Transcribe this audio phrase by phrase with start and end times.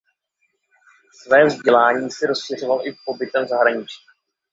[1.23, 4.05] Své vzdělání si rozšiřoval i pobytem v zahraničí.